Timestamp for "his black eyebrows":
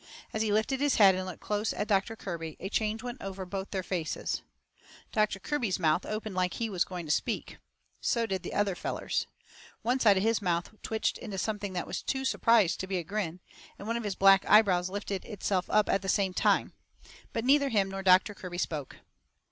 14.03-14.89